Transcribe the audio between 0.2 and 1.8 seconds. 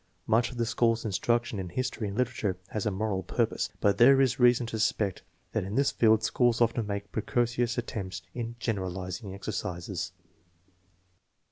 Much of the school's instruction in